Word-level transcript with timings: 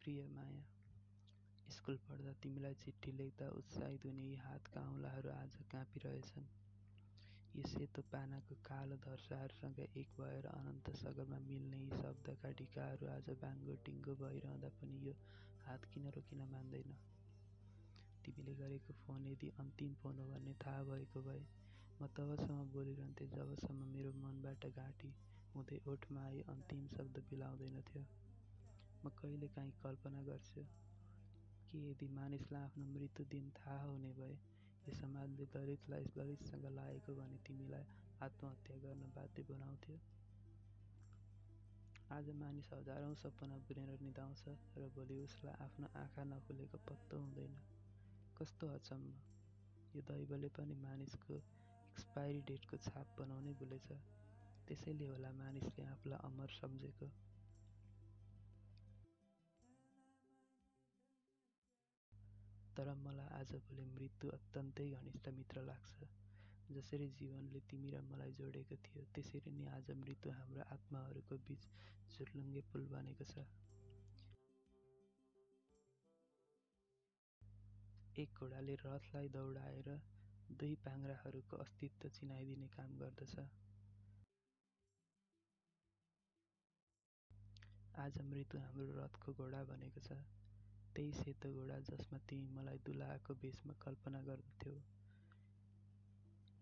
प्रिय 0.00 0.22
माया, 0.26 0.60
स्कुल 1.68 1.96
पढ्दा 2.04 2.32
तिमीलाई 2.42 2.74
चिठी 2.74 3.12
लेख्दा 3.12 3.48
उत्साहित 3.56 4.04
हुने 4.04 4.22
यी 4.22 4.36
हातका 4.44 4.80
औँलाहरू 4.90 5.30
आज 5.30 5.56
काँपिरहेछन्। 5.72 6.46
यी 7.56 7.62
सेतो 7.62 8.02
पानाको 8.12 8.54
कालो 8.68 8.96
धर्साहरूसँग 9.06 9.80
एक 9.80 10.14
भएर 10.20 10.46
अनन्त 10.46 10.90
सगरमा 10.96 11.38
मिल्ने 11.48 11.80
यी 11.80 11.90
शब्दका 12.02 12.52
ढिकाहरू 12.60 13.10
आज 13.14 13.28
बाङ्गो 13.42 13.74
टिङ्गो 13.84 14.14
भइरहँदा 14.22 14.70
पनि 14.80 15.00
यो 15.06 15.14
हात 15.66 15.84
किन 15.92 16.08
रोकिन 16.16 16.40
मान्दैन? 16.52 16.96
तिमीले 18.24 18.54
गरेको 18.54 18.96
फोन 19.02 19.26
यदि 19.26 19.52
अन्तिम 19.58 19.92
फोन 20.00 20.18
हो 20.18 20.26
भन्ने 20.30 20.54
थाहा 20.64 20.82
भएको 20.88 21.22
भए 21.28 21.44
म 22.00 22.08
तबसम्म 22.16 22.64
बोलिरहन्थेँ 22.72 23.28
जबसम्म 23.36 23.92
मेरो 23.92 24.12
मनबाट 24.24 24.66
घाँटी 24.72 25.12
हुँदै 25.54 25.78
ओठमा 25.92 26.24
आई 26.24 26.40
अन्तिम 26.48 26.86
शब्द 26.96 27.24
बिलाउँदैनथ्यो। 27.30 28.04
म 29.04 29.08
कहिलेकाहीँ 29.18 29.72
कल्पना 29.82 30.22
गर्छु 30.22 30.62
कि 31.68 31.78
यदि 31.90 32.06
मानिसलाई 32.14 32.62
आफ्नो 32.62 32.84
मृत्यु 32.94 33.24
दिन 33.34 33.50
थाहा 33.58 33.82
हुने 33.82 34.12
भए 34.18 34.34
यो 34.86 34.94
समाजले 34.94 35.44
दलितलाई 35.54 36.04
दलितसँग 36.16 36.64
लागेको 36.78 37.14
भनी 37.20 37.38
तिमीलाई 37.46 37.84
आत्महत्या 38.26 38.76
गर्न 38.84 39.12
बाध्य 39.16 39.42
बनाउँथ्यो। 39.50 39.96
आज 42.16 42.28
मानिस 42.42 42.68
हजारौं 42.72 43.14
सपना 43.22 43.56
बुनेर 43.70 44.00
निदाउँछ 44.02 44.44
र 44.76 44.88
भोलि 44.94 45.16
उसलाई 45.24 45.54
आफ्नो 45.64 45.86
आँखा 46.02 46.24
नखुलेको 46.32 46.78
पत्तो 46.88 47.20
हुँदैन। 47.20 47.56
कस्तो 48.36 48.68
अचम्म, 48.74 49.12
यो 49.94 50.00
दैवले 50.10 50.48
पनि 50.58 50.74
मानिसको 50.84 51.34
एक्सपायरी 51.34 52.40
डेटको 52.50 52.76
छाप 52.86 53.06
बनाउनै 53.18 53.52
भुलेछ। 53.60 53.88
त्यसैले 54.68 55.06
होला 55.06 55.30
मानिसले 55.40 55.82
आफूलाई 55.92 56.18
अमर 56.28 56.48
सम्झेको। 56.60 57.10
तर 62.80 62.92
मलाई 62.96 63.28
आजभोलि 63.36 63.82
मृत्यु 63.86 64.28
अत्यन्तै 64.34 64.84
घनिष्ठ 64.98 65.28
मित्र 65.38 65.62
लाग्छ। 65.62 66.06
जसरी 66.76 67.08
जीवनले 67.18 67.60
तिमी 67.70 67.90
र 67.94 68.00
मलाई 68.04 68.32
जोडेको 68.38 68.76
थियो 68.86 69.02
त्यसरी 69.16 69.52
नै 69.56 69.66
आज 69.72 69.90
मृत्यु 70.04 70.32
हाम्रो 70.36 70.64
आत्माहरूको 70.76 71.38
बीच 71.48 71.66
झुर्लुङ्गे 72.12 72.62
पुल 72.70 72.86
बनेको 72.94 73.26
छ। 73.32 73.44
एक 78.24 78.40
घोडाले 78.40 78.74
रथलाई 78.86 79.28
दौडाएर 79.36 79.92
दुई 80.56 80.74
पाङ्ग्राहरूको 80.88 81.62
अस्तित्व 81.68 82.08
चिनाइदिने 82.16 82.72
काम 82.80 82.98
गर्दछ। 83.04 83.34
आज 88.00 88.20
मृत्यु 88.32 88.66
हाम्रो 88.66 88.92
रथको 89.04 89.40
घोडा 89.40 89.64
बनेको 89.76 90.08
छ। 90.08 90.22
त्यही 90.94 91.12
सेतो 91.12 91.48
घोडा 91.54 91.78
जसमा 91.88 92.18
तिमी 92.28 92.48
मलाई 92.54 92.78
दुलाहाको 92.86 93.34
भेषमा 93.42 93.74
कल्पना 93.84 94.20
गर्दथ्यौ। 94.28 94.76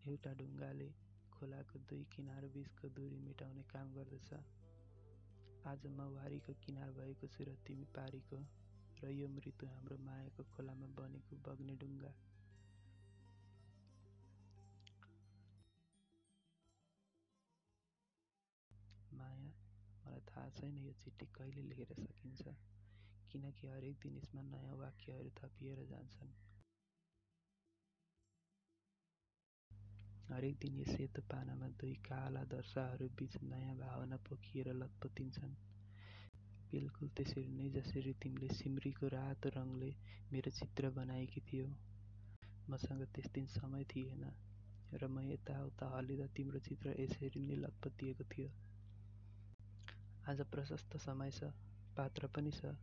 एउटा 0.04 0.32
ढुङ्गाले 0.40 0.88
खोलाको 1.32 1.78
दुई 1.88 2.04
किनार 2.14 2.46
बीचको 2.54 2.88
दूरी 2.96 3.18
मेटाउने 3.26 3.62
काम 3.72 3.92
गर्दछ। 3.94 4.30
आज 5.66 5.86
म 5.88 6.00
वारीको 6.14 6.52
किनार 6.64 6.90
भएको 6.98 7.26
छु 7.34 7.44
र 7.44 7.54
तिमी 7.66 7.86
पारीको 7.96 8.38
र 9.00 9.10
यो 9.12 9.26
मृत्यु 9.28 9.68
हाम्रो 9.68 9.96
मायाको 10.06 10.44
खोलामा 10.54 10.86
बनेको 10.98 11.36
बग्ने 11.46 11.74
ढुङ्गा। 11.82 12.12
माया, 19.18 19.50
मलाई 20.02 20.22
थाहा 20.30 20.48
छैन 20.56 20.74
यो 20.78 20.92
चिठी 21.02 21.26
कहिले 21.36 21.62
लेखेर 21.68 21.94
सकिन्छ, 22.00 22.42
किनकि 23.32 23.66
हरेक 23.66 23.96
दिन 24.02 24.16
यसमा 24.16 24.42
नयाँ 24.42 24.76
वाक्यहरू 24.76 25.30
थपिएर 25.30 25.84
जान्छन्। 25.84 26.32
हरेक 30.30 30.56
दिन 30.58 30.74
यस 30.80 30.90
सेतो 30.96 31.22
पानामा 31.22 31.68
दुई 31.80 31.94
काला 32.04 32.44
धर्साहरू 32.44 33.08
बीच 33.08 33.36
नयाँ 33.42 33.76
भावना 33.76 34.16
पोखिएर 34.16 34.72
लतपतिन्छन्। 34.72 35.54
बिल्कुल 36.70 37.08
त्यसरी 37.08 37.46
नै 37.48 37.68
जसरी 37.70 38.12
तिमीले 38.12 38.48
सिम्रीको 38.54 39.08
रातो 39.08 39.48
रङले 39.48 39.90
मेरो 40.32 40.50
चित्र 40.50 40.90
बनाएकी 40.90 41.40
थियौ। 41.40 41.68
मसँग 42.70 43.02
त्यस 43.14 43.30
दिन 43.32 43.46
समय 43.46 43.84
थिएन 43.84 44.24
र 44.94 45.06
म 45.06 45.20
यता 45.20 45.64
उता 45.64 45.86
हल्लिँदा 45.96 46.26
तिम्रो 46.36 46.58
चित्र 46.58 46.94
यसरी 47.00 47.40
नै 47.40 47.56
लतपतिएको 47.56 48.24
थियो। 48.24 48.50
आज 50.28 50.40
प्रशस्त 50.40 50.96
समय 50.96 51.30
छ, 51.30 51.44
पात्र 51.96 52.26
पनि 52.26 52.50
छ, 52.50 52.76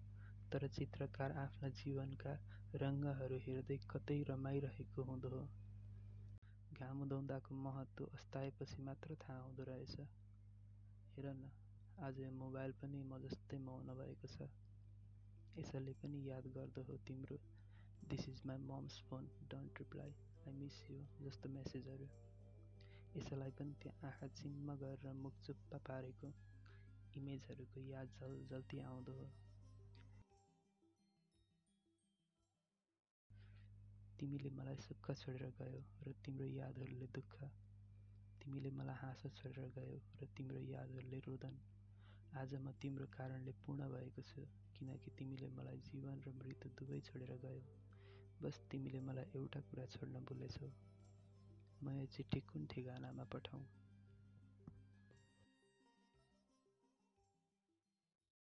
तर 0.56 0.68
चित्रकार 0.68 1.32
आफ्ना 1.32 1.70
जीवनका 1.70 2.34
रङ्गहरू 2.82 3.38
हेर्दै 3.38 3.76
कतै 3.94 4.16
रमाइरहेको 4.24 5.04
हुँदो 5.04 5.30
हो। 5.30 5.42
घाम 6.74 7.02
उदाउँदाको 7.02 7.56
महत्त्व 7.56 8.06
अस्ताएपछि 8.06 8.82
मात्र 8.82 9.16
थाहा 9.16 9.40
हुँदो 9.40 9.64
रहेछ। 9.64 10.00
हेर 11.18 11.28
न, 11.28 11.52
आज 12.00 12.22
मोबाइल 12.38 12.72
पनि 12.72 13.04
म 13.04 13.20
जस्तै 13.20 13.58
मौन 13.58 13.94
भएको 14.00 14.28
छ। 14.28 14.50
यसैले 15.60 15.94
पनि 15.94 16.24
याद 16.30 16.48
गर्दो 16.48 16.84
हो 16.84 16.98
तिम्रो 17.08 17.38
this 18.10 18.30
is 18.30 18.42
my 18.46 18.58
mom's 18.58 19.00
phone 19.10 19.28
don't 19.52 19.80
reply, 19.80 20.18
I 20.48 20.54
miss 20.54 20.82
you 20.92 21.04
जस्तो 21.22 21.50
मेसेजहरू। 21.50 22.08
यसैलाई 23.20 23.52
पनि 23.52 23.74
त्यो 23.84 23.92
आँखा 24.08 24.28
चिम्म 24.28 24.76
गरेर 24.76 25.14
मुख 25.14 25.34
चुप्पा 25.44 25.78
पारेको 25.78 26.34
इमेजहरूको 27.16 27.90
याद 27.92 28.08
झलझल्ती 28.08 28.80
आउँदो 28.80 29.24
हो। 29.24 29.45
तिमीले 34.26 34.50
मलाई 34.50 34.76
सुख 34.76 35.12
छोडेर 35.12 35.50
गयौ 35.58 35.80
र 36.02 36.12
तिम्रो 36.26 36.46
यादहरूले 36.46 37.08
दुःख। 37.08 37.34
तिमीले 38.42 38.70
मलाई 38.70 38.96
हाँसो 38.96 39.30
छोडेर 39.30 39.70
गयौ 39.70 39.98
र 40.22 40.26
तिम्रो 40.38 40.60
यादहरूले 40.60 41.20
रुदन। 41.20 41.60
आज 42.34 42.56
म 42.56 42.72
तिम्रो 42.82 43.06
कारणले 43.06 43.52
पूर्ण 43.52 43.82
भएको 43.86 44.22
छु 44.22 44.42
किनकि 44.74 45.12
तिमीले 45.12 45.48
मलाई 45.48 45.78
जीवन 45.78 46.18
र 46.26 46.34
मृत्यु 46.42 46.72
दुवै 46.72 47.00
छोडेर 47.02 47.38
गयौ। 47.38 47.62
बस 48.42 48.62
तिमीले 48.72 49.00
मलाई 49.00 49.26
एउटा 49.36 49.62
कुरा 49.62 49.86
छोड्न 49.86 50.26
भुलेछौ। 50.26 50.74
म 51.84 51.90
यो 51.90 52.06
चिठी 52.06 52.40
कुन 52.40 52.66
ठेगानामा 52.66 53.24
पठाऊँ? 53.24 53.85